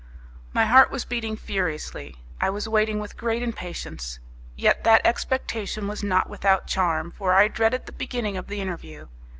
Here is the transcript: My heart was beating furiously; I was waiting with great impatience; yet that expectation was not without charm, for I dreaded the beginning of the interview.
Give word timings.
My 0.51 0.65
heart 0.65 0.89
was 0.89 1.05
beating 1.05 1.35
furiously; 1.37 2.15
I 2.41 2.49
was 2.49 2.67
waiting 2.67 2.99
with 2.99 3.17
great 3.17 3.43
impatience; 3.43 4.17
yet 4.55 4.83
that 4.83 5.05
expectation 5.05 5.87
was 5.87 6.01
not 6.01 6.27
without 6.27 6.65
charm, 6.65 7.11
for 7.11 7.35
I 7.35 7.47
dreaded 7.47 7.85
the 7.85 7.91
beginning 7.91 8.35
of 8.35 8.47
the 8.47 8.61
interview. 8.61 9.09